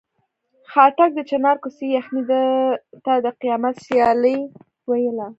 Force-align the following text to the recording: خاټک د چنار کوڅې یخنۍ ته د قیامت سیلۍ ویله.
خاټک 0.71 1.09
د 1.15 1.19
چنار 1.29 1.55
کوڅې 1.63 1.87
یخنۍ 1.97 2.23
ته 3.05 3.13
د 3.25 3.27
قیامت 3.41 3.75
سیلۍ 3.85 4.37
ویله. 4.89 5.27